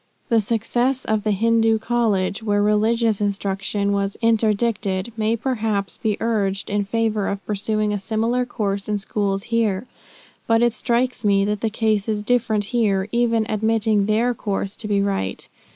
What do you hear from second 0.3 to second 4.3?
success of the Hindoo College, where religious instruction was